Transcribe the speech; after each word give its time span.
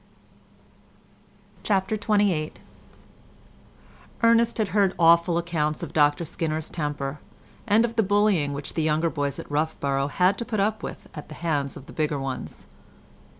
CHAPTER 1.61 1.93
XXVIII 1.93 2.53
Ernest 4.23 4.57
had 4.57 4.69
heard 4.69 4.95
awful 4.97 5.37
accounts 5.37 5.83
of 5.83 5.93
Dr 5.93 6.25
Skinner's 6.25 6.71
temper, 6.71 7.19
and 7.67 7.85
of 7.85 7.97
the 7.97 8.01
bullying 8.01 8.51
which 8.51 8.73
the 8.73 8.81
younger 8.81 9.11
boys 9.11 9.37
at 9.37 9.51
Roughborough 9.51 10.07
had 10.07 10.39
to 10.39 10.43
put 10.45 10.59
up 10.59 10.81
with 10.81 11.07
at 11.13 11.29
the 11.29 11.35
hands 11.35 11.77
of 11.77 11.85
the 11.85 11.93
bigger 11.93 12.17
ones. 12.19 12.67